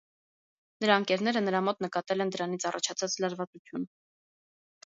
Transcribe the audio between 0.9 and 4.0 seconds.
ընկերները նրա մոտ նկատել են դրանից առաջացած լարվածություն։